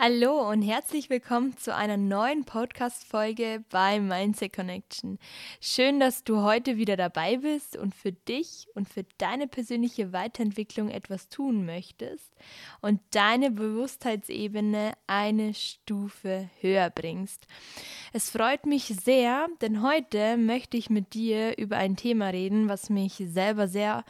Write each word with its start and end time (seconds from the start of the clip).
Hallo 0.00 0.48
und 0.48 0.62
herzlich 0.62 1.10
willkommen 1.10 1.56
zu 1.56 1.74
einer 1.74 1.96
neuen 1.96 2.44
Podcast-Folge 2.44 3.64
bei 3.68 3.98
Mindset 3.98 4.52
Connection. 4.52 5.18
Schön, 5.60 5.98
dass 5.98 6.22
du 6.22 6.42
heute 6.42 6.76
wieder 6.76 6.96
dabei 6.96 7.38
bist 7.38 7.76
und 7.76 7.96
für 7.96 8.12
dich 8.12 8.68
und 8.76 8.88
für 8.88 9.04
deine 9.18 9.48
persönliche 9.48 10.12
Weiterentwicklung 10.12 10.88
etwas 10.88 11.28
tun 11.30 11.66
möchtest 11.66 12.32
und 12.80 13.00
deine 13.10 13.50
Bewusstheitsebene 13.50 14.92
eine 15.08 15.52
Stufe 15.52 16.48
höher 16.60 16.90
bringst. 16.90 17.48
Es 18.12 18.30
freut 18.30 18.66
mich 18.66 18.84
sehr, 18.84 19.48
denn 19.60 19.82
heute 19.82 20.36
möchte 20.36 20.76
ich 20.76 20.90
mit 20.90 21.12
dir 21.12 21.58
über 21.58 21.76
ein 21.76 21.96
Thema 21.96 22.28
reden, 22.28 22.68
was 22.68 22.88
mich 22.88 23.14
selber 23.14 23.66
sehr 23.66 24.04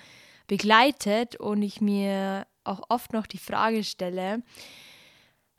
begleitet 0.48 1.36
und 1.36 1.62
ich 1.62 1.80
mir 1.80 2.46
auch 2.64 2.82
oft 2.90 3.14
noch 3.14 3.26
die 3.26 3.38
Frage 3.38 3.84
stelle, 3.84 4.42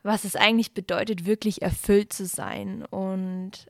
was 0.02 0.24
es 0.24 0.36
eigentlich 0.36 0.72
bedeutet, 0.72 1.26
wirklich 1.26 1.62
erfüllt 1.62 2.12
zu 2.12 2.26
sein. 2.26 2.84
Und 2.84 3.66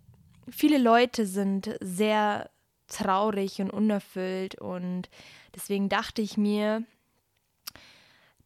viele 0.48 0.78
Leute 0.78 1.26
sind 1.26 1.76
sehr 1.80 2.50
traurig 2.88 3.60
und 3.60 3.70
unerfüllt 3.70 4.56
und 4.56 5.08
deswegen 5.54 5.88
dachte 5.88 6.22
ich 6.22 6.36
mir, 6.36 6.84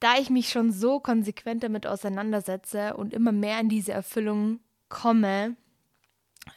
da 0.01 0.19
ich 0.19 0.29
mich 0.29 0.51
schon 0.51 0.71
so 0.71 1.01
konsequent 1.01 1.63
damit 1.63 1.87
auseinandersetze 1.87 2.95
und 2.95 3.15
immer 3.15 3.33
mehr 3.33 3.59
in 3.61 3.71
diese 3.71 3.93
Erfüllung 3.93 4.61
komme, 4.91 5.57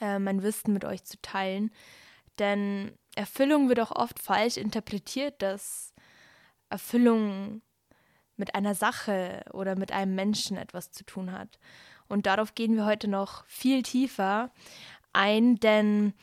äh, 0.01 0.19
mein 0.19 0.43
Wissen 0.43 0.73
mit 0.73 0.83
euch 0.83 1.05
zu 1.05 1.15
teilen, 1.21 1.71
denn 2.39 2.91
Erfüllung 3.15 3.69
wird 3.69 3.79
auch 3.79 3.91
oft 3.91 4.19
falsch 4.19 4.57
interpretiert, 4.57 5.41
dass 5.41 5.93
Erfüllung 6.69 7.61
mit 8.37 8.55
einer 8.55 8.75
Sache 8.75 9.43
oder 9.51 9.75
mit 9.75 9.91
einem 9.91 10.15
Menschen 10.15 10.57
etwas 10.57 10.91
zu 10.91 11.03
tun 11.03 11.31
hat. 11.31 11.59
Und 12.07 12.25
darauf 12.25 12.55
gehen 12.55 12.75
wir 12.75 12.85
heute 12.85 13.07
noch 13.07 13.45
viel 13.47 13.83
tiefer 13.83 14.51
ein, 15.13 15.55
denn 15.59 16.13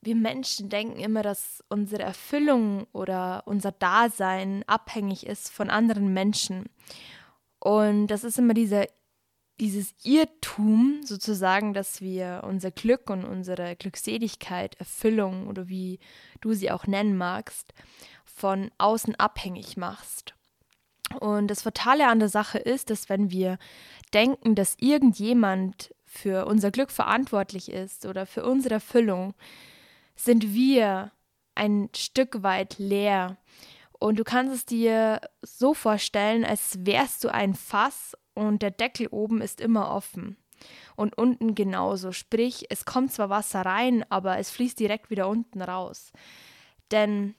wir 0.00 0.16
Menschen 0.16 0.68
denken 0.68 0.98
immer, 1.00 1.22
dass 1.22 1.62
unsere 1.68 2.02
Erfüllung 2.02 2.86
oder 2.92 3.42
unser 3.46 3.72
Dasein 3.72 4.64
abhängig 4.66 5.26
ist 5.26 5.50
von 5.50 5.70
anderen 5.70 6.12
Menschen. 6.12 6.66
Und 7.58 8.06
das 8.06 8.24
ist 8.24 8.38
immer 8.38 8.54
dieser, 8.54 8.86
dieses 9.60 9.94
Irrtum 10.04 11.00
sozusagen, 11.04 11.74
dass 11.74 12.00
wir 12.00 12.42
unser 12.44 12.70
Glück 12.70 13.10
und 13.10 13.24
unsere 13.24 13.74
Glückseligkeit, 13.76 14.76
Erfüllung 14.76 15.48
oder 15.48 15.68
wie 15.68 15.98
du 16.40 16.52
sie 16.52 16.70
auch 16.70 16.86
nennen 16.86 17.16
magst, 17.16 17.74
von 18.24 18.70
außen 18.78 19.16
abhängig 19.16 19.76
machst. 19.76 20.37
Und 21.20 21.48
das 21.48 21.62
Fatale 21.62 22.06
an 22.08 22.18
der 22.18 22.28
Sache 22.28 22.58
ist, 22.58 22.90
dass 22.90 23.08
wenn 23.08 23.30
wir 23.30 23.58
denken, 24.12 24.54
dass 24.54 24.76
irgendjemand 24.78 25.94
für 26.04 26.46
unser 26.46 26.70
Glück 26.70 26.90
verantwortlich 26.90 27.70
ist 27.70 28.06
oder 28.06 28.26
für 28.26 28.44
unsere 28.44 28.74
Erfüllung, 28.74 29.34
sind 30.16 30.52
wir 30.52 31.12
ein 31.54 31.88
Stück 31.94 32.42
weit 32.42 32.78
leer. 32.78 33.36
Und 33.98 34.18
du 34.18 34.24
kannst 34.24 34.54
es 34.54 34.64
dir 34.64 35.20
so 35.42 35.74
vorstellen, 35.74 36.44
als 36.44 36.78
wärst 36.86 37.24
du 37.24 37.32
ein 37.32 37.54
Fass 37.54 38.16
und 38.34 38.62
der 38.62 38.70
Deckel 38.70 39.08
oben 39.08 39.40
ist 39.42 39.60
immer 39.60 39.90
offen. 39.90 40.36
Und 40.96 41.16
unten 41.16 41.54
genauso. 41.54 42.12
Sprich, 42.12 42.66
es 42.68 42.84
kommt 42.84 43.12
zwar 43.12 43.30
Wasser 43.30 43.62
rein, 43.62 44.04
aber 44.08 44.38
es 44.38 44.50
fließt 44.50 44.78
direkt 44.78 45.10
wieder 45.10 45.28
unten 45.28 45.62
raus. 45.62 46.12
Denn 46.90 47.34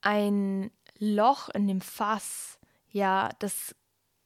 ein 0.00 0.70
Loch 0.98 1.48
in 1.48 1.66
dem 1.66 1.80
Fass 1.80 2.57
ja, 2.90 3.30
das 3.38 3.74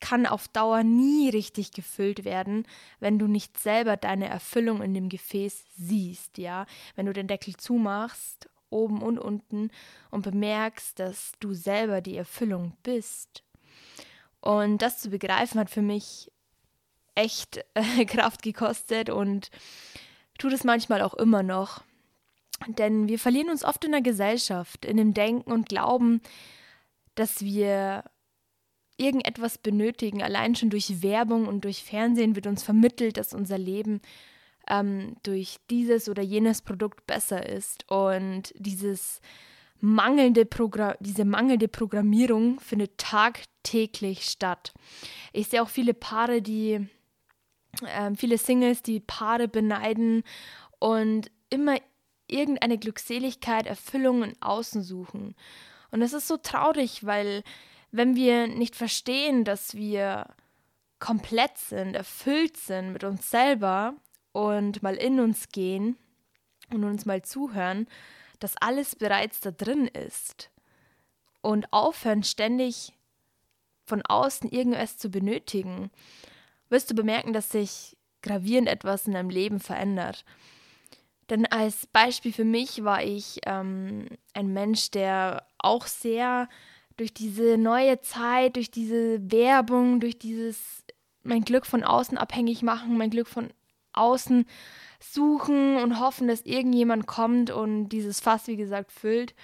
kann 0.00 0.26
auf 0.26 0.48
Dauer 0.48 0.82
nie 0.82 1.30
richtig 1.30 1.70
gefüllt 1.70 2.24
werden, 2.24 2.66
wenn 2.98 3.18
du 3.18 3.28
nicht 3.28 3.58
selber 3.58 3.96
deine 3.96 4.28
Erfüllung 4.28 4.82
in 4.82 4.94
dem 4.94 5.08
Gefäß 5.08 5.64
siehst, 5.76 6.38
ja. 6.38 6.66
Wenn 6.96 7.06
du 7.06 7.12
den 7.12 7.28
Deckel 7.28 7.56
zumachst, 7.56 8.50
oben 8.68 9.00
und 9.00 9.18
unten, 9.18 9.70
und 10.10 10.22
bemerkst, 10.22 10.98
dass 10.98 11.32
du 11.38 11.54
selber 11.54 12.00
die 12.00 12.16
Erfüllung 12.16 12.76
bist. 12.82 13.44
Und 14.40 14.82
das 14.82 14.98
zu 14.98 15.10
begreifen 15.10 15.60
hat 15.60 15.70
für 15.70 15.82
mich 15.82 16.32
echt 17.14 17.64
äh, 17.74 18.04
Kraft 18.06 18.42
gekostet 18.42 19.08
und 19.08 19.50
tut 20.38 20.52
es 20.52 20.64
manchmal 20.64 21.02
auch 21.02 21.14
immer 21.14 21.44
noch. 21.44 21.82
Denn 22.66 23.08
wir 23.08 23.18
verlieren 23.18 23.50
uns 23.50 23.64
oft 23.64 23.84
in 23.84 23.92
der 23.92 24.02
Gesellschaft, 24.02 24.84
in 24.84 24.96
dem 24.96 25.14
Denken 25.14 25.50
und 25.50 25.68
Glauben, 25.68 26.20
dass 27.14 27.42
wir 27.42 28.04
irgendetwas 28.96 29.58
benötigen. 29.58 30.22
Allein 30.22 30.54
schon 30.54 30.70
durch 30.70 31.02
Werbung 31.02 31.46
und 31.46 31.64
durch 31.64 31.82
Fernsehen 31.82 32.36
wird 32.36 32.46
uns 32.46 32.62
vermittelt, 32.62 33.16
dass 33.16 33.34
unser 33.34 33.58
Leben 33.58 34.00
ähm, 34.68 35.16
durch 35.22 35.56
dieses 35.70 36.08
oder 36.08 36.22
jenes 36.22 36.62
Produkt 36.62 37.06
besser 37.06 37.48
ist. 37.48 37.90
Und 37.90 38.52
dieses 38.56 39.20
mangelnde 39.80 40.48
diese 41.00 41.24
mangelnde 41.24 41.68
Programmierung 41.68 42.60
findet 42.60 42.98
tagtäglich 42.98 44.24
statt. 44.24 44.72
Ich 45.32 45.48
sehe 45.48 45.62
auch 45.62 45.68
viele 45.68 45.94
Paare, 45.94 46.40
die, 46.40 46.86
äh, 47.84 48.14
viele 48.14 48.38
Singles, 48.38 48.82
die 48.82 49.00
Paare 49.00 49.48
beneiden 49.48 50.22
und 50.78 51.30
immer 51.50 51.76
irgendeine 52.28 52.78
Glückseligkeit, 52.78 53.66
Erfüllung 53.66 54.22
im 54.22 54.34
Außen 54.40 54.82
suchen. 54.82 55.34
Und 55.90 56.00
das 56.00 56.12
ist 56.12 56.28
so 56.28 56.36
traurig, 56.36 57.04
weil 57.04 57.42
wenn 57.92 58.16
wir 58.16 58.48
nicht 58.48 58.74
verstehen, 58.74 59.44
dass 59.44 59.74
wir 59.74 60.26
komplett 60.98 61.58
sind, 61.58 61.94
erfüllt 61.94 62.56
sind 62.56 62.92
mit 62.92 63.04
uns 63.04 63.30
selber 63.30 63.94
und 64.32 64.82
mal 64.82 64.94
in 64.94 65.20
uns 65.20 65.50
gehen 65.50 65.96
und 66.70 66.84
uns 66.84 67.04
mal 67.04 67.22
zuhören, 67.22 67.86
dass 68.40 68.56
alles 68.56 68.96
bereits 68.96 69.40
da 69.40 69.50
drin 69.50 69.86
ist 69.86 70.50
und 71.42 71.72
aufhören, 71.72 72.22
ständig 72.22 72.92
von 73.84 74.02
außen 74.02 74.50
irgendwas 74.50 74.96
zu 74.96 75.10
benötigen, 75.10 75.90
wirst 76.70 76.90
du 76.90 76.94
bemerken, 76.94 77.32
dass 77.32 77.50
sich 77.50 77.96
gravierend 78.22 78.68
etwas 78.68 79.06
in 79.06 79.12
deinem 79.12 79.30
Leben 79.30 79.60
verändert. 79.60 80.24
Denn 81.28 81.46
als 81.46 81.86
Beispiel 81.88 82.32
für 82.32 82.44
mich 82.44 82.84
war 82.84 83.02
ich 83.02 83.40
ähm, 83.44 84.06
ein 84.32 84.52
Mensch, 84.52 84.90
der 84.90 85.46
auch 85.58 85.86
sehr 85.86 86.48
durch 86.96 87.14
diese 87.14 87.56
neue 87.58 88.00
Zeit, 88.00 88.56
durch 88.56 88.70
diese 88.70 89.30
Werbung, 89.30 90.00
durch 90.00 90.18
dieses 90.18 90.84
mein 91.22 91.44
Glück 91.44 91.66
von 91.66 91.84
außen 91.84 92.18
abhängig 92.18 92.62
machen, 92.62 92.96
mein 92.96 93.10
Glück 93.10 93.28
von 93.28 93.52
außen 93.92 94.46
suchen 95.00 95.76
und 95.76 96.00
hoffen, 96.00 96.28
dass 96.28 96.42
irgendjemand 96.42 97.06
kommt 97.06 97.50
und 97.50 97.88
dieses 97.88 98.20
Fass, 98.20 98.46
wie 98.46 98.56
gesagt, 98.56 98.92
füllt, 98.92 99.34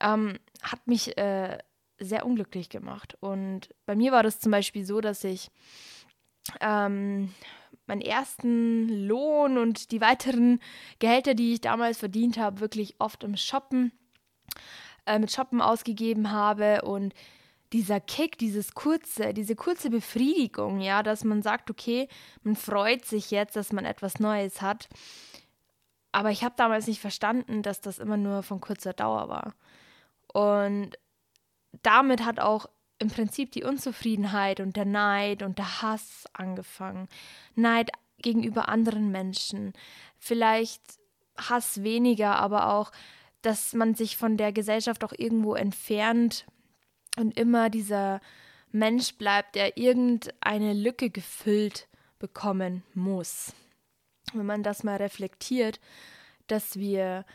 ähm, 0.00 0.38
hat 0.62 0.86
mich 0.86 1.16
äh, 1.18 1.58
sehr 1.98 2.26
unglücklich 2.26 2.68
gemacht. 2.68 3.16
Und 3.20 3.70
bei 3.86 3.94
mir 3.94 4.12
war 4.12 4.22
das 4.22 4.40
zum 4.40 4.52
Beispiel 4.52 4.84
so, 4.84 5.00
dass 5.00 5.24
ich 5.24 5.50
ähm, 6.60 7.32
meinen 7.86 8.00
ersten 8.00 9.06
Lohn 9.06 9.58
und 9.58 9.90
die 9.90 10.00
weiteren 10.00 10.60
Gehälter, 10.98 11.34
die 11.34 11.54
ich 11.54 11.60
damals 11.60 11.98
verdient 11.98 12.38
habe, 12.38 12.60
wirklich 12.60 12.96
oft 12.98 13.24
im 13.24 13.36
Shoppen 13.36 13.92
äh, 15.06 15.18
mit 15.18 15.32
Shoppen 15.32 15.60
ausgegeben 15.60 16.30
habe 16.30 16.82
und 16.82 17.14
dieser 17.72 17.98
Kick, 18.00 18.38
dieses 18.38 18.74
kurze, 18.74 19.34
diese 19.34 19.56
kurze 19.56 19.90
Befriedigung, 19.90 20.80
ja, 20.80 21.02
dass 21.02 21.24
man 21.24 21.42
sagt, 21.42 21.70
okay, 21.70 22.08
man 22.42 22.54
freut 22.54 23.04
sich 23.04 23.32
jetzt, 23.32 23.56
dass 23.56 23.72
man 23.72 23.84
etwas 23.84 24.20
Neues 24.20 24.62
hat. 24.62 24.88
Aber 26.12 26.30
ich 26.30 26.44
habe 26.44 26.54
damals 26.56 26.86
nicht 26.86 27.00
verstanden, 27.00 27.62
dass 27.62 27.80
das 27.80 27.98
immer 27.98 28.16
nur 28.16 28.44
von 28.44 28.60
kurzer 28.60 28.92
Dauer 28.92 29.28
war. 29.28 29.54
Und 30.32 30.96
damit 31.82 32.24
hat 32.24 32.38
auch 32.38 32.66
im 33.00 33.08
Prinzip 33.08 33.50
die 33.50 33.64
Unzufriedenheit 33.64 34.60
und 34.60 34.76
der 34.76 34.84
Neid 34.84 35.42
und 35.42 35.58
der 35.58 35.82
Hass 35.82 36.26
angefangen. 36.32 37.08
Neid 37.56 37.90
gegenüber 38.18 38.68
anderen 38.68 39.10
Menschen. 39.10 39.72
Vielleicht 40.16 40.82
Hass 41.36 41.82
weniger, 41.82 42.36
aber 42.36 42.72
auch 42.72 42.92
dass 43.44 43.74
man 43.74 43.94
sich 43.94 44.16
von 44.16 44.36
der 44.36 44.52
Gesellschaft 44.52 45.04
auch 45.04 45.12
irgendwo 45.16 45.54
entfernt 45.54 46.46
und 47.16 47.38
immer 47.38 47.68
dieser 47.68 48.20
Mensch 48.72 49.14
bleibt, 49.16 49.54
der 49.54 49.76
irgendeine 49.76 50.72
Lücke 50.72 51.10
gefüllt 51.10 51.88
bekommen 52.18 52.82
muss. 52.94 53.52
Wenn 54.32 54.46
man 54.46 54.62
das 54.62 54.82
mal 54.82 54.96
reflektiert, 54.96 55.78
dass 56.46 56.78
wir 56.78 57.26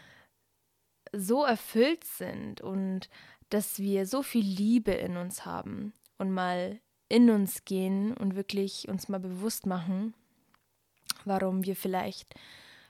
so 1.13 1.43
erfüllt 1.43 2.03
sind 2.03 2.61
und 2.61 3.09
dass 3.49 3.79
wir 3.79 4.05
so 4.05 4.23
viel 4.23 4.45
Liebe 4.45 4.91
in 4.91 5.15
uns 5.15 5.45
haben 5.45 5.93
und 6.17 6.31
mal 6.31 6.79
in 7.07 7.29
uns 7.29 7.65
gehen 7.65 8.15
und 8.17 8.35
wirklich 8.35 8.87
uns 8.89 9.09
mal 9.09 9.19
bewusst 9.19 9.65
machen, 9.65 10.13
warum 11.25 11.65
wir 11.65 11.75
vielleicht 11.75 12.33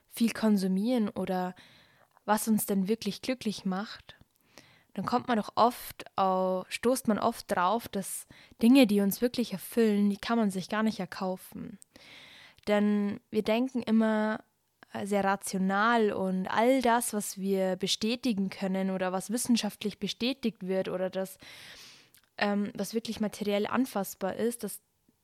viel 0.10 0.32
konsumieren 0.32 1.10
oder 1.10 1.54
was 2.30 2.48
uns 2.48 2.68
denn 2.68 2.88
wirklich 2.88 3.24
glücklich 3.24 3.66
macht, 3.66 4.16
dann 4.94 5.06
kommt 5.06 5.28
man 5.28 5.38
doch 5.38 5.54
oft, 5.56 6.06
auf, 6.16 6.68
stoßt 6.70 7.08
man 7.08 7.18
oft 7.18 7.50
drauf, 7.50 7.88
dass 7.88 8.28
Dinge, 8.62 8.86
die 8.86 9.02
uns 9.02 9.20
wirklich 9.20 9.52
erfüllen, 9.52 10.12
die 10.12 10.18
kann 10.18 10.38
man 10.38 10.52
sich 10.52 10.70
gar 10.70 10.84
nicht 10.84 11.00
erkaufen. 11.00 11.80
Denn 12.68 13.20
wir 13.32 13.42
denken 13.42 13.82
immer 13.82 14.44
äh, 14.94 15.08
sehr 15.08 15.24
rational 15.24 16.12
und 16.12 16.48
all 16.48 16.84
das, 16.84 17.14
was 17.14 17.40
wir 17.40 17.78
bestätigen 17.78 18.52
können 18.52 18.92
oder 18.92 19.12
was 19.12 19.32
wissenschaftlich 19.32 20.00
bestätigt 20.00 20.68
wird 20.68 20.88
oder 20.88 21.10
das, 21.10 21.40
ähm, 22.38 22.72
was 22.76 22.94
wirklich 22.94 23.20
materiell 23.20 23.66
anfassbar 23.66 24.36
ist, 24.36 24.64
dass 24.64 24.82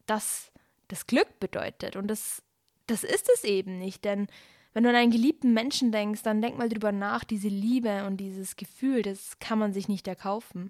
das 0.08 0.52
das 0.88 1.06
Glück 1.06 1.40
bedeutet. 1.40 1.96
Und 1.98 2.08
das, 2.08 2.42
das 2.88 3.04
ist 3.04 3.30
es 3.32 3.44
eben 3.44 3.78
nicht, 3.78 4.06
denn 4.06 4.28
wenn 4.76 4.84
du 4.84 4.90
an 4.90 4.96
einen 4.98 5.12
geliebten 5.12 5.54
Menschen 5.54 5.94
denkst, 5.94 6.22
dann 6.24 6.42
denk 6.42 6.58
mal 6.58 6.68
drüber 6.68 6.92
nach, 6.92 7.24
diese 7.24 7.48
Liebe 7.48 8.06
und 8.06 8.18
dieses 8.18 8.58
Gefühl, 8.58 9.04
das 9.04 9.40
kann 9.40 9.58
man 9.58 9.72
sich 9.72 9.88
nicht 9.88 10.06
erkaufen. 10.06 10.70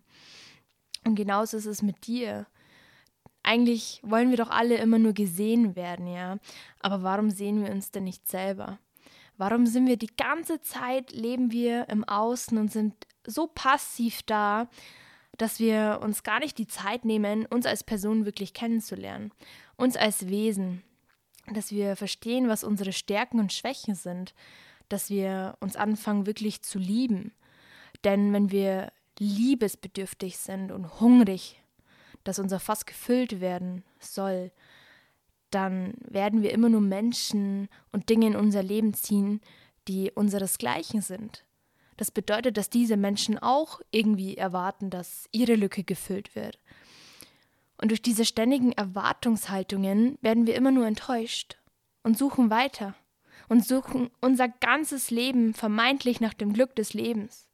Und 1.03 1.15
genauso 1.15 1.57
ist 1.57 1.65
es 1.65 1.81
mit 1.81 2.05
dir. 2.05 2.45
Eigentlich 3.41 4.01
wollen 4.03 4.29
wir 4.29 4.37
doch 4.37 4.51
alle 4.51 4.77
immer 4.77 4.99
nur 4.99 5.13
gesehen 5.13 5.75
werden, 5.75 6.05
ja. 6.05 6.37
Aber 6.81 7.01
warum 7.01 7.31
sehen 7.31 7.63
wir 7.63 7.71
uns 7.71 7.89
denn 7.89 8.03
nicht 8.03 8.27
selber? 8.27 8.77
Warum 9.37 9.65
sind 9.65 9.87
wir 9.87 9.97
die 9.97 10.15
ganze 10.15 10.61
Zeit, 10.61 11.11
leben 11.11 11.51
wir 11.51 11.89
im 11.89 12.03
Außen 12.03 12.59
und 12.59 12.71
sind 12.71 12.93
so 13.25 13.47
passiv 13.47 14.21
da, 14.21 14.69
dass 15.35 15.59
wir 15.59 15.99
uns 16.03 16.21
gar 16.21 16.41
nicht 16.41 16.59
die 16.59 16.67
Zeit 16.67 17.05
nehmen, 17.05 17.47
uns 17.47 17.65
als 17.65 17.83
Person 17.83 18.25
wirklich 18.25 18.53
kennenzulernen, 18.53 19.31
uns 19.77 19.97
als 19.97 20.29
Wesen, 20.29 20.83
dass 21.51 21.71
wir 21.71 21.95
verstehen, 21.95 22.47
was 22.47 22.63
unsere 22.63 22.93
Stärken 22.93 23.39
und 23.39 23.53
Schwächen 23.53 23.95
sind, 23.95 24.33
dass 24.89 25.09
wir 25.09 25.57
uns 25.59 25.75
anfangen 25.75 26.25
wirklich 26.25 26.61
zu 26.61 26.79
lieben. 26.79 27.33
Denn 28.03 28.33
wenn 28.33 28.51
wir 28.51 28.91
liebesbedürftig 29.19 30.37
sind 30.37 30.71
und 30.71 30.99
hungrig, 30.99 31.61
dass 32.23 32.39
unser 32.39 32.59
Fass 32.59 32.85
gefüllt 32.85 33.39
werden 33.39 33.83
soll, 33.99 34.51
dann 35.51 35.93
werden 36.01 36.41
wir 36.41 36.51
immer 36.51 36.69
nur 36.69 36.81
Menschen 36.81 37.69
und 37.91 38.09
Dinge 38.09 38.27
in 38.27 38.35
unser 38.35 38.63
Leben 38.63 38.93
ziehen, 38.93 39.41
die 39.87 40.11
unseresgleichen 40.11 41.01
sind. 41.01 41.45
Das 41.97 42.11
bedeutet, 42.11 42.57
dass 42.57 42.69
diese 42.69 42.97
Menschen 42.97 43.39
auch 43.39 43.79
irgendwie 43.91 44.35
erwarten, 44.35 44.89
dass 44.89 45.29
ihre 45.31 45.55
Lücke 45.55 45.83
gefüllt 45.83 46.35
wird. 46.35 46.59
Und 47.85 47.89
durch 47.89 48.01
diese 48.01 48.25
ständigen 48.25 48.71
Erwartungshaltungen 48.71 50.17
werden 50.19 50.47
wir 50.47 50.55
immer 50.55 50.71
nur 50.71 50.87
enttäuscht 50.87 51.59
und 52.01 52.17
suchen 52.17 52.49
weiter 52.49 52.95
und 53.47 53.63
suchen 53.63 54.09
unser 54.21 54.47
ganzes 54.47 55.11
Leben 55.11 55.53
vermeintlich 55.53 56.19
nach 56.19 56.33
dem 56.33 56.51
Glück 56.53 56.75
des 56.75 56.95
Lebens. 56.95 57.47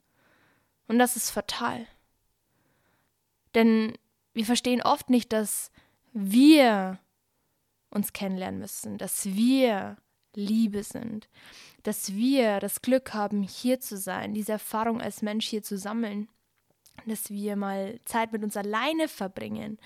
Und 0.88 1.00
das 1.00 1.18
ist 1.18 1.32
fatal. 1.32 1.86
Denn 3.56 3.98
wir 4.32 4.46
verstehen 4.46 4.82
oft 4.82 5.10
nicht, 5.10 5.34
dass 5.34 5.70
wir 6.14 6.98
uns 7.90 8.14
kennenlernen 8.14 8.62
müssen, 8.62 8.98
dass 8.98 9.26
wir 9.26 9.98
Liebe 10.34 10.84
sind, 10.84 11.28
dass 11.84 12.14
wir 12.14 12.62
das 12.62 12.82
Glück 12.82 13.14
haben, 13.14 13.44
hier 13.44 13.82
zu 13.82 13.98
sein, 13.98 14.34
diese 14.34 14.54
Erfahrung 14.54 15.02
als 15.02 15.22
Mensch 15.22 15.50
hier 15.50 15.62
zu 15.62 15.78
sammeln 15.78 16.30
dass 17.06 17.30
wir 17.30 17.56
mal 17.56 18.00
Zeit 18.06 18.32
mit 18.32 18.44
uns 18.44 18.58
alleine 18.58 19.08
verbringen, 19.08 19.78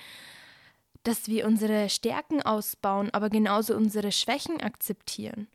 dass 1.03 1.27
wir 1.27 1.45
unsere 1.45 1.89
Stärken 1.89 2.41
ausbauen, 2.41 3.09
aber 3.13 3.29
genauso 3.29 3.75
unsere 3.75 4.11
Schwächen 4.11 4.61
akzeptieren 4.61 5.47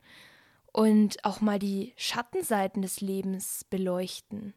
und 0.71 1.23
auch 1.25 1.41
mal 1.41 1.59
die 1.59 1.93
Schattenseiten 1.97 2.81
des 2.81 3.01
Lebens 3.01 3.65
beleuchten 3.69 4.53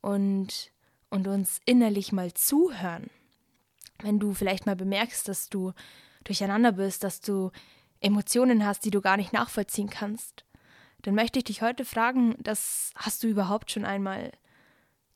und, 0.00 0.72
und 1.10 1.28
uns 1.28 1.60
innerlich 1.64 2.12
mal 2.12 2.34
zuhören. 2.34 3.10
Wenn 4.02 4.18
du 4.18 4.34
vielleicht 4.34 4.66
mal 4.66 4.76
bemerkst, 4.76 5.28
dass 5.28 5.48
du 5.48 5.72
durcheinander 6.24 6.72
bist, 6.72 7.04
dass 7.04 7.20
du 7.20 7.50
Emotionen 8.00 8.64
hast, 8.64 8.84
die 8.84 8.90
du 8.90 9.00
gar 9.00 9.16
nicht 9.16 9.32
nachvollziehen 9.32 9.90
kannst, 9.90 10.44
dann 11.02 11.14
möchte 11.14 11.38
ich 11.38 11.44
dich 11.44 11.62
heute 11.62 11.84
fragen, 11.84 12.34
das 12.40 12.92
hast 12.96 13.22
du 13.22 13.28
überhaupt 13.28 13.70
schon 13.70 13.84
einmal 13.84 14.32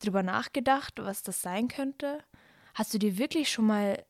drüber 0.03 0.23
nachgedacht, 0.23 0.93
was 0.97 1.23
das 1.23 1.41
sein 1.41 1.67
könnte? 1.67 2.23
Hast 2.73 2.93
du 2.93 2.97
dir 2.97 3.17
wirklich 3.17 3.51
schon 3.51 3.67
mal 3.67 4.03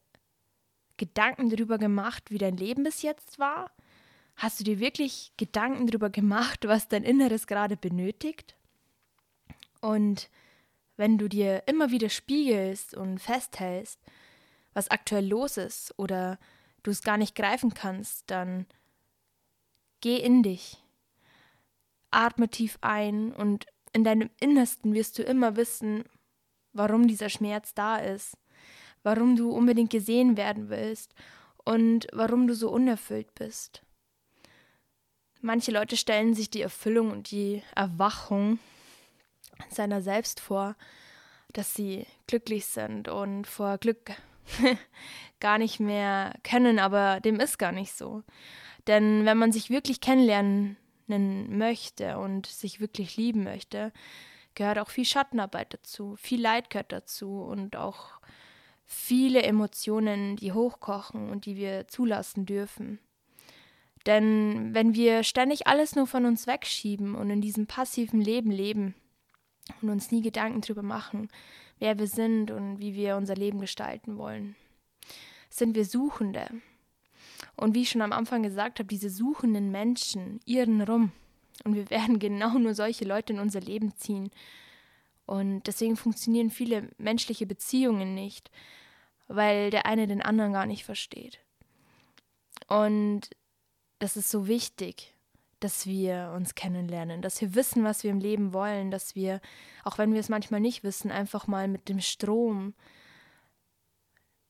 Gedanken 0.97 1.49
darüber 1.49 1.77
gemacht, 1.77 2.31
wie 2.31 2.37
dein 2.37 2.57
Leben 2.57 2.83
bis 2.83 3.01
jetzt 3.01 3.39
war? 3.39 3.71
Hast 4.35 4.59
du 4.59 4.63
dir 4.63 4.79
wirklich 4.79 5.33
Gedanken 5.37 5.87
darüber 5.87 6.09
gemacht, 6.09 6.67
was 6.67 6.87
dein 6.87 7.03
Inneres 7.03 7.47
gerade 7.47 7.77
benötigt? 7.77 8.55
Und 9.81 10.29
wenn 10.95 11.17
du 11.17 11.27
dir 11.27 11.63
immer 11.67 11.91
wieder 11.91 12.09
spiegelst 12.09 12.95
und 12.95 13.19
festhältst, 13.19 13.99
was 14.73 14.89
aktuell 14.89 15.27
los 15.27 15.57
ist 15.57 15.93
oder 15.97 16.39
du 16.83 16.91
es 16.91 17.01
gar 17.01 17.17
nicht 17.17 17.35
greifen 17.35 17.73
kannst, 17.73 18.29
dann 18.29 18.65
geh 20.01 20.17
in 20.17 20.43
dich. 20.43 20.83
Atme 22.11 22.49
tief 22.49 22.77
ein 22.81 23.31
und 23.33 23.65
in 23.93 24.03
deinem 24.03 24.29
Innersten 24.39 24.93
wirst 24.93 25.17
du 25.17 25.23
immer 25.23 25.55
wissen, 25.55 26.03
warum 26.73 27.07
dieser 27.07 27.29
Schmerz 27.29 27.73
da 27.73 27.97
ist, 27.97 28.37
warum 29.03 29.35
du 29.35 29.51
unbedingt 29.51 29.91
gesehen 29.91 30.35
werden 30.35 30.69
willst 30.69 31.13
und 31.63 32.07
warum 32.11 32.47
du 32.47 32.55
so 32.55 32.69
unerfüllt 32.71 33.33
bist. 33.35 33.83
Manche 35.41 35.71
Leute 35.71 35.97
stellen 35.97 36.33
sich 36.33 36.49
die 36.49 36.61
Erfüllung 36.61 37.11
und 37.11 37.31
die 37.31 37.61
Erwachung 37.75 38.59
seiner 39.69 40.01
selbst 40.01 40.39
vor, 40.39 40.75
dass 41.51 41.73
sie 41.73 42.07
glücklich 42.27 42.65
sind 42.65 43.07
und 43.07 43.45
vor 43.45 43.77
Glück 43.77 44.11
gar 45.39 45.57
nicht 45.57 45.79
mehr 45.79 46.33
können, 46.43 46.79
aber 46.79 47.19
dem 47.19 47.39
ist 47.39 47.59
gar 47.59 47.71
nicht 47.71 47.93
so. 47.93 48.23
Denn 48.87 49.25
wenn 49.25 49.37
man 49.37 49.51
sich 49.51 49.69
wirklich 49.69 50.01
kennenlernen 50.01 50.77
möchte 51.07 52.17
und 52.17 52.45
sich 52.45 52.79
wirklich 52.79 53.17
lieben 53.17 53.43
möchte, 53.43 53.91
gehört 54.55 54.79
auch 54.79 54.89
viel 54.89 55.05
Schattenarbeit 55.05 55.73
dazu, 55.73 56.15
viel 56.15 56.41
Leid 56.41 56.69
gehört 56.69 56.91
dazu 56.91 57.41
und 57.41 57.75
auch 57.75 58.19
viele 58.85 59.43
Emotionen, 59.43 60.35
die 60.35 60.51
hochkochen 60.51 61.29
und 61.29 61.45
die 61.45 61.55
wir 61.55 61.87
zulassen 61.87 62.45
dürfen. 62.45 62.99
Denn 64.05 64.73
wenn 64.73 64.93
wir 64.93 65.23
ständig 65.23 65.67
alles 65.67 65.95
nur 65.95 66.07
von 66.07 66.25
uns 66.25 66.45
wegschieben 66.45 67.15
und 67.15 67.29
in 67.29 67.41
diesem 67.41 67.67
passiven 67.67 68.19
Leben 68.19 68.51
leben 68.51 68.95
und 69.81 69.89
uns 69.89 70.11
nie 70.11 70.21
Gedanken 70.21 70.61
darüber 70.61 70.83
machen, 70.83 71.29
wer 71.79 71.97
wir 71.97 72.07
sind 72.07 72.51
und 72.51 72.79
wie 72.79 72.95
wir 72.95 73.15
unser 73.15 73.35
Leben 73.35 73.59
gestalten 73.59 74.17
wollen, 74.17 74.55
sind 75.49 75.75
wir 75.75 75.85
Suchende. 75.85 76.47
Und 77.55 77.75
wie 77.75 77.83
ich 77.83 77.89
schon 77.89 78.01
am 78.01 78.13
Anfang 78.13 78.43
gesagt 78.43 78.79
habe, 78.79 78.87
diese 78.87 79.09
suchenden 79.09 79.71
Menschen 79.71 80.39
irren 80.45 80.81
rum. 80.81 81.11
Und 81.63 81.75
wir 81.75 81.89
werden 81.89 82.19
genau 82.19 82.57
nur 82.57 82.73
solche 82.73 83.05
Leute 83.05 83.33
in 83.33 83.39
unser 83.39 83.61
Leben 83.61 83.95
ziehen. 83.95 84.31
Und 85.25 85.63
deswegen 85.67 85.95
funktionieren 85.95 86.49
viele 86.49 86.89
menschliche 86.97 87.45
Beziehungen 87.45 88.13
nicht, 88.13 88.51
weil 89.27 89.69
der 89.69 89.85
eine 89.85 90.07
den 90.07 90.21
anderen 90.21 90.53
gar 90.53 90.65
nicht 90.65 90.83
versteht. 90.83 91.39
Und 92.67 93.29
das 93.99 94.17
ist 94.17 94.29
so 94.29 94.47
wichtig, 94.47 95.13
dass 95.59 95.87
wir 95.87 96.33
uns 96.35 96.55
kennenlernen, 96.55 97.21
dass 97.21 97.39
wir 97.39 97.55
wissen, 97.55 97.85
was 97.85 98.03
wir 98.03 98.11
im 98.11 98.19
Leben 98.19 98.51
wollen, 98.51 98.91
dass 98.91 99.15
wir, 99.15 99.39
auch 99.85 99.97
wenn 99.97 100.11
wir 100.11 100.19
es 100.19 100.27
manchmal 100.27 100.59
nicht 100.59 100.83
wissen, 100.83 101.09
einfach 101.09 101.47
mal 101.47 101.69
mit 101.69 101.87
dem 101.87 102.01
Strom 102.01 102.73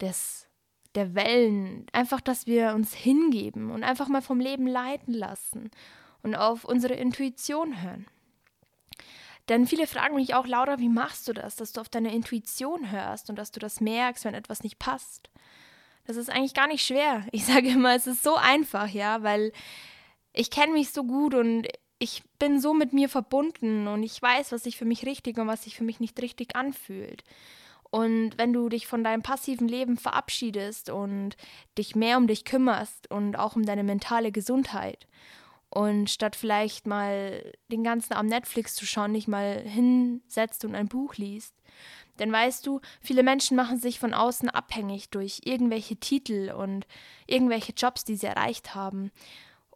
des 0.01 0.47
der 0.95 1.15
Wellen, 1.15 1.85
einfach, 1.91 2.21
dass 2.21 2.47
wir 2.47 2.73
uns 2.73 2.93
hingeben 2.93 3.71
und 3.71 3.83
einfach 3.83 4.07
mal 4.07 4.21
vom 4.21 4.39
Leben 4.39 4.67
leiten 4.67 5.13
lassen 5.13 5.71
und 6.21 6.35
auf 6.35 6.65
unsere 6.65 6.93
Intuition 6.93 7.81
hören. 7.81 8.07
Denn 9.49 9.67
viele 9.67 9.87
fragen 9.87 10.15
mich 10.15 10.35
auch, 10.35 10.47
Laura, 10.47 10.79
wie 10.79 10.89
machst 10.89 11.27
du 11.27 11.33
das, 11.33 11.55
dass 11.55 11.73
du 11.73 11.81
auf 11.81 11.89
deine 11.89 12.13
Intuition 12.13 12.91
hörst 12.91 13.29
und 13.29 13.35
dass 13.35 13.51
du 13.51 13.59
das 13.59 13.81
merkst, 13.81 14.23
wenn 14.23 14.35
etwas 14.35 14.63
nicht 14.63 14.79
passt? 14.79 15.29
Das 16.05 16.15
ist 16.15 16.29
eigentlich 16.29 16.53
gar 16.53 16.67
nicht 16.67 16.85
schwer. 16.85 17.25
Ich 17.31 17.45
sage 17.45 17.69
immer, 17.69 17.95
es 17.95 18.07
ist 18.07 18.23
so 18.23 18.35
einfach, 18.35 18.87
ja, 18.87 19.23
weil 19.23 19.51
ich 20.31 20.49
kenne 20.49 20.73
mich 20.73 20.91
so 20.91 21.03
gut 21.03 21.33
und 21.33 21.67
ich 21.99 22.23
bin 22.39 22.59
so 22.59 22.73
mit 22.73 22.93
mir 22.93 23.09
verbunden 23.09 23.87
und 23.87 24.03
ich 24.03 24.21
weiß, 24.21 24.51
was 24.51 24.63
sich 24.63 24.77
für 24.77 24.85
mich 24.85 25.05
richtig 25.05 25.37
und 25.37 25.47
was 25.47 25.63
sich 25.63 25.75
für 25.75 25.83
mich 25.83 25.99
nicht 25.99 26.21
richtig 26.21 26.55
anfühlt. 26.55 27.23
Und 27.93 28.39
wenn 28.39 28.53
du 28.53 28.69
dich 28.69 28.87
von 28.87 29.03
deinem 29.03 29.21
passiven 29.21 29.67
Leben 29.67 29.97
verabschiedest 29.97 30.89
und 30.89 31.37
dich 31.77 31.95
mehr 31.95 32.17
um 32.17 32.25
dich 32.25 32.43
kümmerst 32.43 33.11
und 33.11 33.35
auch 33.35 33.55
um 33.55 33.67
deine 33.67 33.83
mentale 33.83 34.31
Gesundheit 34.31 35.05
und 35.69 36.09
statt 36.09 36.35
vielleicht 36.35 36.87
mal 36.87 37.53
den 37.71 37.83
ganzen 37.83 38.13
Abend 38.13 38.31
Netflix 38.31 38.73
zu 38.73 38.87
schauen, 38.87 39.11
nicht 39.11 39.27
mal 39.27 39.61
hinsetzt 39.61 40.65
und 40.65 40.73
ein 40.73 40.87
Buch 40.87 41.17
liest, 41.17 41.53
dann 42.17 42.31
weißt 42.31 42.65
du, 42.65 42.81
viele 42.99 43.21
Menschen 43.21 43.55
machen 43.55 43.77
sich 43.77 43.99
von 43.99 44.15
außen 44.15 44.49
abhängig 44.49 45.11
durch 45.11 45.41
irgendwelche 45.43 45.97
Titel 45.97 46.51
und 46.51 46.87
irgendwelche 47.27 47.73
Jobs, 47.73 48.03
die 48.03 48.15
sie 48.15 48.25
erreicht 48.25 48.73
haben. 48.73 49.11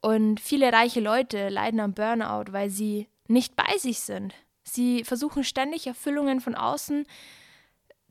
Und 0.02 0.40
viele 0.40 0.74
reiche 0.74 1.02
Leute 1.02 1.50
leiden 1.50 1.80
am 1.80 1.94
Burnout, 1.94 2.52
weil 2.52 2.72
sie 2.72 3.10
nicht 3.28 3.56
bei 3.56 3.78
sich 3.78 4.00
sind. 4.00 4.34
Sie 4.64 5.04
versuchen 5.04 5.44
ständig 5.44 5.86
Erfüllungen 5.86 6.42
von 6.42 6.56
außen 6.56 7.06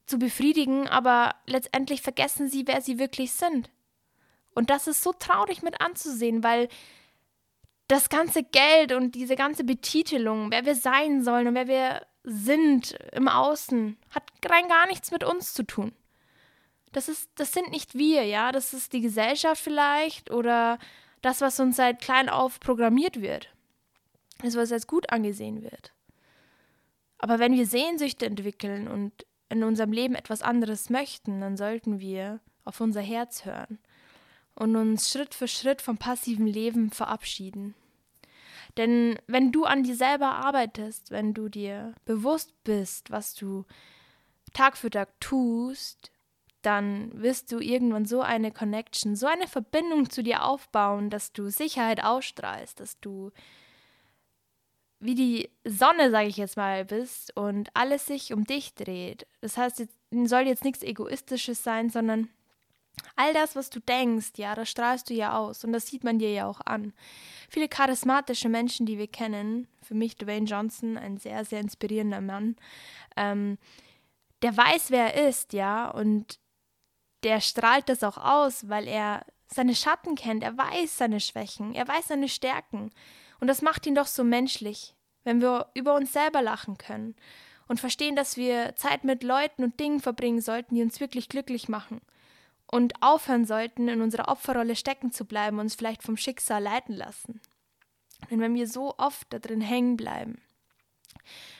zu 0.07 0.19
befriedigen, 0.19 0.89
aber 0.89 1.35
letztendlich 1.47 2.03
vergessen 2.03 2.49
sie, 2.49 2.67
wer 2.67 2.81
sie 2.81 2.99
wirklich 2.99 3.33
sind. 3.33 3.71
Und 4.55 4.71
das 4.71 4.87
ist 4.87 5.03
so 5.03 5.13
traurig 5.13 5.63
mit 5.63 5.81
anzusehen, 5.81 6.43
weil 6.43 6.69
das 7.89 8.09
ganze 8.09 8.43
Geld 8.43 8.93
und 8.93 9.15
diese 9.15 9.37
ganze 9.37 9.65
Betitelung, 9.65 10.51
wer 10.51 10.65
wir 10.65 10.75
sein 10.75 11.23
sollen 11.23 11.49
und 11.49 11.55
wer 11.55 11.69
wir 11.69 12.07
sind 12.25 12.97
im 13.13 13.29
Außen, 13.29 13.97
hat 14.11 14.25
rein 14.49 14.69
gar 14.69 14.87
nichts 14.87 15.11
mit 15.11 15.23
uns 15.23 15.55
zu 15.55 15.63
tun. 15.63 15.93
Das, 16.93 17.09
ist, 17.09 17.31
das 17.37 17.53
sind 17.53 17.71
nicht 17.71 17.95
wir, 17.95 18.25
ja, 18.25 18.51
das 18.51 18.73
ist 18.73 18.93
die 18.93 19.01
Gesellschaft 19.01 19.63
vielleicht 19.63 20.31
oder 20.31 20.79
das, 21.21 21.41
was 21.41 21.61
uns 21.61 21.77
seit 21.77 22.01
klein 22.01 22.29
auf 22.29 22.59
programmiert 22.59 23.21
wird. 23.21 23.51
Das, 24.43 24.57
was 24.57 24.73
als 24.73 24.87
gut 24.87 25.11
angesehen 25.11 25.63
wird. 25.63 25.93
Aber 27.19 27.39
wenn 27.39 27.55
wir 27.55 27.67
Sehnsüchte 27.67 28.27
entwickeln 28.27 28.89
und 28.89 29.25
in 29.49 29.63
unserem 29.63 29.93
Leben 29.93 30.15
etwas 30.15 30.43
anderes 30.43 30.91
möchten, 30.91 31.41
dann 31.41 31.57
sollten 31.57 32.01
wir 32.01 32.41
auf 32.65 32.81
unser 32.81 33.01
Herz 33.01 33.45
hören 33.45 33.79
und 34.55 34.75
uns 34.77 35.11
Schritt 35.11 35.35
für 35.35 35.49
Schritt 35.49 35.83
vom 35.83 35.99
passiven 35.99 36.47
Leben 36.47 36.91
verabschieden. 36.91 37.75
Denn 38.77 39.19
wenn 39.27 39.53
du 39.53 39.65
an 39.65 39.85
dir 39.85 39.97
selber 39.97 40.33
arbeitest, 40.33 41.11
wenn 41.11 41.33
du 41.33 41.49
dir 41.49 41.95
bewusst 42.05 42.53
bist, 42.65 43.11
was 43.11 43.35
du 43.35 43.65
Tag 44.53 44.77
für 44.77 44.91
Tag 44.91 45.09
tust, 45.21 46.11
dann 46.63 47.11
wirst 47.15 47.53
du 47.53 47.61
irgendwann 47.61 48.07
so 48.07 48.23
eine 48.23 48.51
Connection, 48.51 49.15
so 49.15 49.27
eine 49.27 49.47
Verbindung 49.47 50.11
zu 50.11 50.23
dir 50.23 50.45
aufbauen, 50.45 51.11
dass 51.11 51.33
du 51.33 51.49
Sicherheit 51.49 52.03
ausstrahlst, 52.03 52.81
dass 52.81 52.99
du 53.01 53.31
wie 54.99 55.15
die 55.15 55.51
Sonne, 55.65 56.11
sage 56.11 56.29
ich 56.29 56.37
jetzt 56.37 56.57
mal, 56.57 56.85
bist 56.85 57.37
und 57.37 57.69
alles 57.75 58.07
sich 58.07 58.33
um 58.33 58.45
dich 58.45 58.75
dreht. 58.75 59.27
Das 59.41 59.57
heißt, 59.57 59.81
es 59.81 59.89
soll 60.31 60.43
jetzt 60.43 60.65
nichts 60.65 60.83
Egoistisches 60.83 61.63
sein, 61.63 61.91
sondern 61.91 62.29
all 63.15 63.33
das, 63.35 63.57
was 63.57 63.71
du 63.71 63.81
denkst, 63.81 64.33
ja, 64.37 64.55
das 64.55 64.71
strahlst 64.71 65.11
du 65.11 65.15
ja 65.15 65.37
aus 65.37 65.65
und 65.65 65.73
das 65.73 65.87
sieht 65.87 66.05
man 66.05 66.19
dir 66.19 66.33
ja 66.33 66.47
auch 66.47 66.61
an. 66.63 66.93
Viele 67.51 67.69
charismatische 67.69 68.49
Menschen, 68.49 68.87
die 68.87 68.99
wir 68.99 69.09
kennen, 69.09 69.69
für 69.83 69.95
mich 69.95 70.17
Dwayne 70.17 70.47
Johnson, 70.47 70.97
ein 70.97 71.19
sehr, 71.19 71.45
sehr 71.45 71.61
inspirierender 71.61 72.21
Mann, 72.21 72.57
ähm, 73.17 73.59
der 74.43 74.57
weiß, 74.57 74.91
wer 74.91 75.15
er 75.15 75.29
ist, 75.29 75.53
ja, 75.53 75.91
und 75.91 76.39
der 77.23 77.41
strahlt 77.41 77.89
das 77.89 78.03
auch 78.03 78.19
aus, 78.19 78.69
weil 78.69 78.87
er 78.87 79.25
seine 79.49 79.75
Schatten 79.75 80.15
kennt, 80.15 80.43
er 80.43 80.57
weiß 80.57 80.99
seine 80.99 81.21
Schwächen, 81.21 81.75
er 81.75 81.87
weiß 81.87 82.09
seine 82.09 82.29
Stärken. 82.29 82.91
Und 83.41 83.49
das 83.49 83.63
macht 83.63 83.87
ihn 83.87 83.95
doch 83.95 84.07
so 84.07 84.25
menschlich, 84.25 84.95
wenn 85.25 85.41
wir 85.41 85.71
über 85.75 85.95
uns 85.95 86.13
selber 86.13 86.43
lachen 86.43 86.79
können 86.79 87.15
und 87.69 87.81
verstehen, 87.81 88.17
dass 88.17 88.37
wir 88.37 88.75
Zeit 88.77 89.05
mit 89.05 89.23
Leuten 89.23 89.65
und 89.65 89.79
Dingen 89.81 90.01
verbringen 90.01 90.41
sollten, 90.41 90.75
die 90.75 90.83
uns 90.83 91.01
wirklich 91.01 91.29
glücklich 91.29 91.69
machen. 91.69 92.01
Und 92.69 93.01
aufhören 93.01 93.45
sollten, 93.45 93.89
in 93.89 94.01
unserer 94.01 94.29
Opferrolle 94.29 94.75
stecken 94.75 95.13
zu 95.13 95.25
bleiben 95.25 95.59
und 95.59 95.67
uns 95.67 95.77
vielleicht 95.77 96.03
vom 96.03 96.17
Schicksal 96.17 96.63
leiten 96.63 96.95
lassen. 96.95 97.41
Denn 98.31 98.41
wenn 98.41 98.55
wir 98.55 98.67
so 98.67 98.95
oft 98.99 99.27
da 99.31 99.39
drin 99.39 99.61
hängen 99.61 99.97
bleiben, 99.97 100.41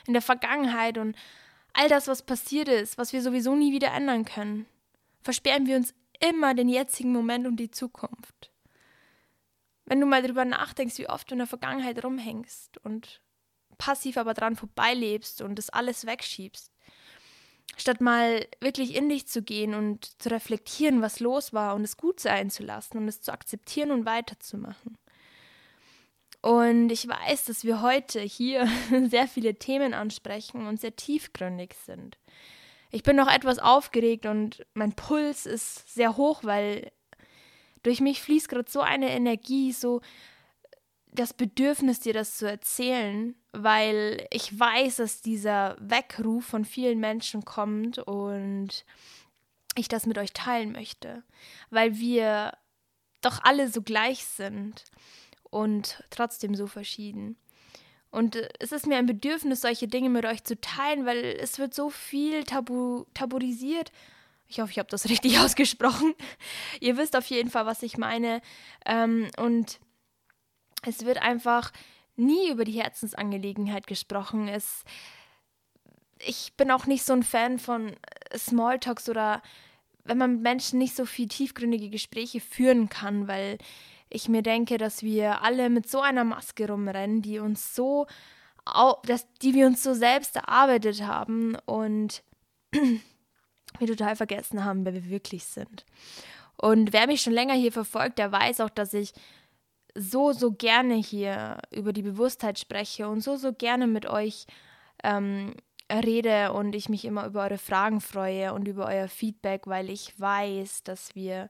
in 0.05 0.13
der 0.13 0.21
Vergangenheit 0.21 0.97
und 0.97 1.15
all 1.73 1.87
das, 1.87 2.07
was 2.07 2.23
passiert 2.23 2.67
ist, 2.67 2.97
was 2.97 3.13
wir 3.13 3.21
sowieso 3.21 3.55
nie 3.55 3.71
wieder 3.71 3.91
ändern 3.91 4.25
können, 4.25 4.65
versperren 5.21 5.65
wir 5.65 5.77
uns 5.77 5.93
immer 6.19 6.53
den 6.55 6.69
jetzigen 6.69 7.13
Moment 7.13 7.45
und 7.47 7.57
die 7.57 7.71
Zukunft. 7.71 8.51
Wenn 9.87 10.01
du 10.01 10.05
mal 10.05 10.21
drüber 10.21 10.43
nachdenkst, 10.43 10.97
wie 10.97 11.07
oft 11.07 11.29
du 11.29 11.35
in 11.35 11.39
der 11.39 11.47
Vergangenheit 11.47 12.03
rumhängst 12.03 12.77
und 12.83 13.21
passiv 13.77 14.17
aber 14.17 14.33
dran 14.33 14.57
vorbeilebst 14.57 15.41
und 15.41 15.55
das 15.55 15.69
alles 15.69 16.05
wegschiebst, 16.05 16.73
statt 17.77 18.01
mal 18.01 18.45
wirklich 18.59 18.95
in 18.95 19.07
dich 19.07 19.27
zu 19.27 19.41
gehen 19.41 19.73
und 19.73 20.21
zu 20.21 20.29
reflektieren, 20.29 21.01
was 21.01 21.21
los 21.21 21.53
war 21.53 21.73
und 21.73 21.85
es 21.85 21.95
gut 21.95 22.19
sein 22.19 22.49
zu 22.49 22.63
lassen 22.63 22.97
und 22.97 23.07
es 23.07 23.21
zu 23.21 23.31
akzeptieren 23.31 23.91
und 23.91 24.05
weiterzumachen. 24.05 24.97
Und 26.41 26.89
ich 26.89 27.07
weiß, 27.07 27.45
dass 27.45 27.63
wir 27.63 27.81
heute 27.81 28.19
hier 28.19 28.67
sehr 29.09 29.27
viele 29.29 29.55
Themen 29.55 29.93
ansprechen 29.93 30.67
und 30.67 30.81
sehr 30.81 30.97
tiefgründig 30.97 31.75
sind. 31.85 32.17
Ich 32.91 33.03
bin 33.03 33.15
noch 33.15 33.31
etwas 33.31 33.59
aufgeregt 33.59 34.25
und 34.25 34.65
mein 34.73 34.93
Puls 34.93 35.45
ist 35.45 35.93
sehr 35.93 36.17
hoch, 36.17 36.43
weil 36.43 36.91
durch 37.87 38.01
mich 38.01 38.21
fließt 38.21 38.49
gerade 38.49 38.69
so 38.69 38.81
eine 38.81 39.11
Energie, 39.11 39.71
so 39.71 40.01
das 41.13 41.33
Bedürfnis, 41.33 42.01
dir 42.01 42.11
das 42.11 42.37
zu 42.37 42.45
erzählen, 42.45 43.33
weil 43.53 44.27
ich 44.29 44.59
weiß, 44.59 44.97
dass 44.97 45.21
dieser 45.21 45.77
Weckruf 45.79 46.43
von 46.45 46.65
vielen 46.65 46.99
Menschen 46.99 47.45
kommt 47.45 47.97
und 47.99 48.83
ich 49.75 49.87
das 49.87 50.05
mit 50.05 50.17
euch 50.17 50.33
teilen 50.33 50.73
möchte, 50.73 51.23
weil 51.69 51.97
wir 51.97 52.57
doch 53.21 53.41
alle 53.43 53.69
so 53.69 53.81
gleich 53.81 54.25
sind 54.25 54.83
und 55.43 56.03
trotzdem 56.09 56.55
so 56.55 56.67
verschieden. 56.67 57.37
Und 58.11 58.35
es 58.59 58.73
ist 58.73 58.85
mir 58.85 58.97
ein 58.97 59.05
Bedürfnis, 59.05 59.61
solche 59.61 59.87
Dinge 59.87 60.09
mit 60.09 60.25
euch 60.25 60.43
zu 60.43 60.59
teilen, 60.59 61.05
weil 61.05 61.23
es 61.39 61.57
wird 61.57 61.73
so 61.73 61.89
viel 61.89 62.43
tabu 62.43 63.05
tabuisiert 63.13 63.93
ich 64.47 64.59
hoffe, 64.59 64.71
ich 64.71 64.79
habe 64.79 64.89
das 64.89 65.05
richtig 65.09 65.39
ausgesprochen. 65.39 66.13
Ihr 66.79 66.97
wisst 66.97 67.15
auf 67.15 67.27
jeden 67.27 67.49
Fall, 67.49 67.65
was 67.65 67.83
ich 67.83 67.97
meine. 67.97 68.41
Ähm, 68.85 69.29
und 69.37 69.79
es 70.85 71.05
wird 71.05 71.21
einfach 71.21 71.71
nie 72.15 72.49
über 72.49 72.65
die 72.65 72.81
Herzensangelegenheit 72.81 73.87
gesprochen. 73.87 74.47
Es, 74.47 74.83
ich 76.19 76.53
bin 76.57 76.71
auch 76.71 76.85
nicht 76.85 77.03
so 77.03 77.13
ein 77.13 77.23
Fan 77.23 77.59
von 77.59 77.95
Smalltalks 78.35 79.09
oder 79.09 79.41
wenn 80.03 80.17
man 80.17 80.33
mit 80.33 80.41
Menschen 80.41 80.79
nicht 80.79 80.95
so 80.95 81.05
viel 81.05 81.27
tiefgründige 81.27 81.89
Gespräche 81.89 82.39
führen 82.39 82.89
kann, 82.89 83.27
weil 83.27 83.57
ich 84.09 84.29
mir 84.29 84.41
denke, 84.41 84.77
dass 84.77 85.03
wir 85.03 85.41
alle 85.43 85.69
mit 85.69 85.89
so 85.89 85.99
einer 85.99 86.23
Maske 86.23 86.67
rumrennen, 86.69 87.21
die 87.21 87.39
uns 87.39 87.75
so, 87.75 88.07
dass, 89.03 89.27
die 89.41 89.53
wir 89.53 89.67
uns 89.67 89.83
so 89.83 89.93
selbst 89.93 90.37
erarbeitet 90.37 91.01
haben 91.01 91.57
und 91.65 92.23
wir 93.79 93.87
total 93.87 94.15
vergessen 94.15 94.63
haben, 94.63 94.85
wer 94.85 94.93
wir 94.93 95.09
wirklich 95.09 95.45
sind. 95.45 95.85
Und 96.57 96.93
wer 96.93 97.07
mich 97.07 97.21
schon 97.21 97.33
länger 97.33 97.53
hier 97.53 97.71
verfolgt, 97.71 98.17
der 98.19 98.31
weiß 98.31 98.61
auch, 98.61 98.69
dass 98.69 98.93
ich 98.93 99.13
so, 99.93 100.31
so 100.31 100.51
gerne 100.51 100.95
hier 100.95 101.57
über 101.71 101.93
die 101.93 102.01
Bewusstheit 102.01 102.59
spreche 102.59 103.07
und 103.07 103.21
so, 103.21 103.35
so 103.35 103.53
gerne 103.53 103.87
mit 103.87 104.05
euch 104.05 104.45
ähm, 105.03 105.55
rede 105.91 106.53
und 106.53 106.75
ich 106.75 106.89
mich 106.89 107.05
immer 107.05 107.25
über 107.25 107.43
eure 107.43 107.57
Fragen 107.57 108.01
freue 108.01 108.53
und 108.53 108.67
über 108.67 108.85
euer 108.87 109.07
Feedback, 109.07 109.67
weil 109.67 109.89
ich 109.89 110.19
weiß, 110.19 110.83
dass 110.83 111.15
wir 111.15 111.49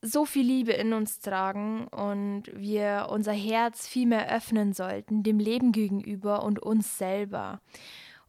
so 0.00 0.24
viel 0.24 0.46
Liebe 0.46 0.72
in 0.72 0.92
uns 0.92 1.20
tragen 1.20 1.88
und 1.88 2.44
wir 2.54 3.08
unser 3.10 3.32
Herz 3.32 3.86
viel 3.86 4.06
mehr 4.06 4.32
öffnen 4.32 4.72
sollten, 4.72 5.22
dem 5.22 5.38
Leben 5.38 5.72
gegenüber 5.72 6.44
und 6.44 6.60
uns 6.60 6.98
selber. 6.98 7.60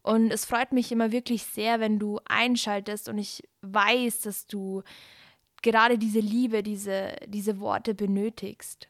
Und 0.02 0.30
es 0.30 0.44
freut 0.44 0.72
mich 0.72 0.92
immer 0.92 1.12
wirklich 1.12 1.44
sehr, 1.44 1.80
wenn 1.80 1.98
du 1.98 2.20
einschaltest 2.26 3.08
und 3.08 3.18
ich 3.18 3.42
weiß, 3.62 4.20
dass 4.22 4.46
du 4.46 4.82
gerade 5.62 5.98
diese 5.98 6.20
Liebe, 6.20 6.62
diese, 6.62 7.16
diese 7.26 7.60
Worte 7.60 7.94
benötigst. 7.94 8.88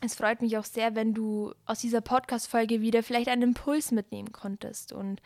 Es 0.00 0.14
freut 0.14 0.42
mich 0.42 0.56
auch 0.58 0.64
sehr, 0.64 0.94
wenn 0.94 1.14
du 1.14 1.54
aus 1.66 1.80
dieser 1.80 2.00
Podcast-Folge 2.00 2.80
wieder 2.80 3.02
vielleicht 3.02 3.28
einen 3.28 3.42
Impuls 3.42 3.90
mitnehmen 3.90 4.32
konntest 4.32 4.92
und 4.92 5.20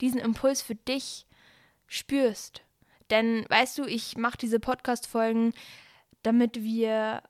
diesen 0.00 0.20
Impuls 0.20 0.62
für 0.62 0.74
dich 0.74 1.26
spürst. 1.86 2.62
Denn 3.10 3.46
weißt 3.48 3.78
du, 3.78 3.84
ich 3.84 4.16
mache 4.16 4.36
diese 4.38 4.60
Podcast-Folgen, 4.60 5.54
damit 6.22 6.62
wir 6.62 7.22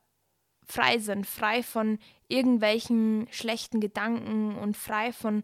frei 0.67 0.99
sind, 0.99 1.27
frei 1.27 1.63
von 1.63 1.99
irgendwelchen 2.29 3.27
schlechten 3.31 3.81
Gedanken 3.81 4.57
und 4.57 4.77
frei 4.77 5.13
von 5.13 5.43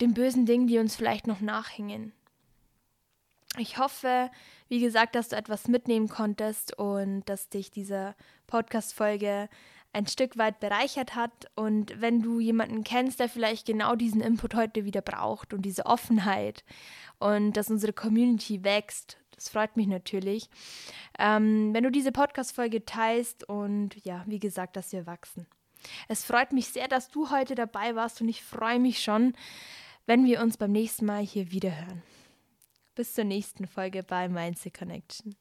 den 0.00 0.14
bösen 0.14 0.46
Dingen, 0.46 0.66
die 0.66 0.78
uns 0.78 0.96
vielleicht 0.96 1.26
noch 1.26 1.40
nachhängen. 1.40 2.12
Ich 3.56 3.78
hoffe, 3.78 4.30
wie 4.68 4.80
gesagt, 4.80 5.14
dass 5.14 5.30
du 5.30 5.36
etwas 5.36 5.68
mitnehmen 5.68 6.08
konntest 6.08 6.78
und 6.78 7.24
dass 7.28 7.48
dich 7.48 7.70
diese 7.70 8.14
Podcast-Folge 8.46 9.48
ein 9.92 10.06
Stück 10.06 10.36
weit 10.36 10.60
bereichert 10.60 11.14
hat. 11.14 11.50
Und 11.56 12.00
wenn 12.00 12.22
du 12.22 12.40
jemanden 12.40 12.84
kennst, 12.84 13.20
der 13.20 13.28
vielleicht 13.28 13.66
genau 13.66 13.96
diesen 13.96 14.20
Input 14.20 14.54
heute 14.54 14.84
wieder 14.84 15.00
braucht 15.00 15.54
und 15.54 15.62
diese 15.62 15.86
Offenheit 15.86 16.64
und 17.18 17.56
dass 17.56 17.70
unsere 17.70 17.92
Community 17.92 18.62
wächst, 18.64 19.18
das 19.34 19.48
freut 19.48 19.76
mich 19.76 19.86
natürlich. 19.86 20.50
Ähm, 21.18 21.72
wenn 21.72 21.84
du 21.84 21.90
diese 21.90 22.12
Podcast-Folge 22.12 22.84
teilst 22.84 23.48
und 23.48 24.04
ja, 24.04 24.24
wie 24.26 24.40
gesagt, 24.40 24.76
dass 24.76 24.92
wir 24.92 25.06
wachsen. 25.06 25.46
Es 26.08 26.24
freut 26.24 26.52
mich 26.52 26.68
sehr, 26.68 26.88
dass 26.88 27.08
du 27.08 27.30
heute 27.30 27.54
dabei 27.54 27.94
warst 27.94 28.20
und 28.20 28.28
ich 28.28 28.42
freue 28.42 28.80
mich 28.80 29.00
schon, 29.00 29.34
wenn 30.08 30.24
wir 30.24 30.40
uns 30.40 30.56
beim 30.56 30.72
nächsten 30.72 31.04
Mal 31.04 31.22
hier 31.22 31.52
wieder 31.52 31.70
hören. 31.70 32.02
Bis 32.94 33.12
zur 33.12 33.24
nächsten 33.24 33.66
Folge 33.66 34.02
bei 34.02 34.26
Mindset 34.26 34.72
Connection. 34.72 35.36